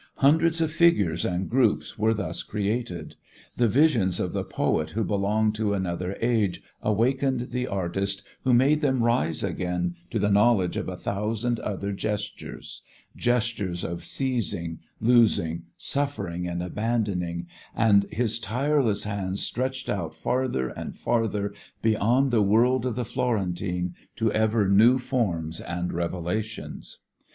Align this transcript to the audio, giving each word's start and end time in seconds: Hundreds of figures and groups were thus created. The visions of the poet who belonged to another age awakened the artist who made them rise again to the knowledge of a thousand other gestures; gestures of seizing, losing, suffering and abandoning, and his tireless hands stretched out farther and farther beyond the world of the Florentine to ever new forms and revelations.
Hundreds 0.15 0.59
of 0.61 0.71
figures 0.71 1.23
and 1.23 1.47
groups 1.47 1.95
were 1.95 2.11
thus 2.11 2.41
created. 2.41 3.15
The 3.57 3.67
visions 3.67 4.19
of 4.19 4.33
the 4.33 4.43
poet 4.43 4.89
who 4.89 5.03
belonged 5.03 5.53
to 5.57 5.75
another 5.75 6.17
age 6.21 6.63
awakened 6.81 7.51
the 7.51 7.67
artist 7.67 8.23
who 8.43 8.51
made 8.51 8.81
them 8.81 9.03
rise 9.03 9.43
again 9.43 9.93
to 10.09 10.17
the 10.17 10.31
knowledge 10.31 10.75
of 10.75 10.89
a 10.89 10.97
thousand 10.97 11.59
other 11.59 11.91
gestures; 11.91 12.81
gestures 13.15 13.83
of 13.83 14.03
seizing, 14.03 14.79
losing, 14.99 15.65
suffering 15.77 16.47
and 16.47 16.63
abandoning, 16.63 17.45
and 17.75 18.05
his 18.05 18.39
tireless 18.39 19.03
hands 19.03 19.43
stretched 19.43 19.87
out 19.87 20.15
farther 20.15 20.69
and 20.69 20.97
farther 20.97 21.53
beyond 21.83 22.31
the 22.31 22.41
world 22.41 22.87
of 22.87 22.95
the 22.95 23.05
Florentine 23.05 23.93
to 24.15 24.31
ever 24.33 24.67
new 24.67 24.97
forms 24.97 25.59
and 25.61 25.93
revelations. 25.93 27.01